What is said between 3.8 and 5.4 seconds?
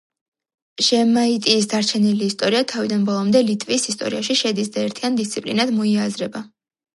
ისტორიაში შედის და ერთიან